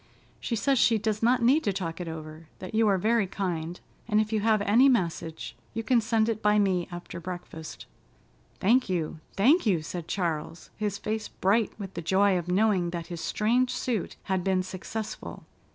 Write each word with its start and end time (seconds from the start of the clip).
She 0.39 0.55
says 0.55 0.79
she 0.79 0.97
does 0.97 1.21
not 1.21 1.43
need 1.43 1.63
to 1.63 1.71
talk 1.71 2.01
it 2.01 2.07
over, 2.07 2.47
that 2.57 2.73
you 2.73 2.87
are 2.87 2.97
very 2.97 3.27
kind, 3.27 3.79
and 4.07 4.19
if 4.19 4.33
you 4.33 4.39
have 4.39 4.63
any 4.63 4.89
message, 4.89 5.55
you 5.75 5.83
can 5.83 6.01
send 6.01 6.27
it 6.27 6.41
by 6.41 6.57
me 6.57 6.87
after 6.91 7.19
breakfast." 7.19 7.85
"Thank 8.59 8.89
you, 8.89 9.19
thank 9.33 9.67
you!" 9.67 9.83
said 9.83 10.07
Charles, 10.07 10.71
his 10.75 10.97
face 10.97 11.27
bright 11.27 11.77
with 11.79 11.93
the 11.93 12.01
joy 12.01 12.35
of 12.35 12.47
knowing 12.47 12.89
that 12.89 13.05
his 13.13 13.21
strange 13.21 13.69
suit 13.71 14.15
had 14.23 14.43
been 14.43 14.63
successful. 14.63 15.45